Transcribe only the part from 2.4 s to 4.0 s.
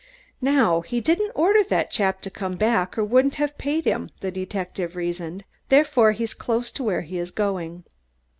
back or he wouldn't have paid